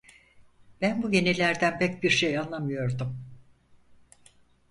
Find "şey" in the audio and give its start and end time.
2.09-2.37